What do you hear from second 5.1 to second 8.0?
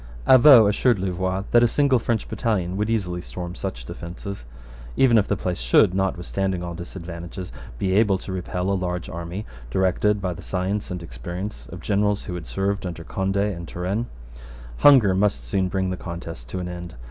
if the place should, notwithstanding all disadvantages, be